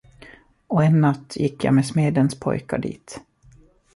[0.67, 3.19] Och en natt gick jag med smedens pojkar dit.